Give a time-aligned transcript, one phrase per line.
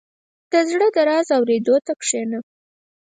[0.51, 2.39] •د زړه د درزا اورېدو ته کښېنه.